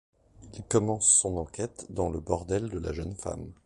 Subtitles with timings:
[0.55, 3.51] Il commence son enquête dans le bordel de la jeune femme.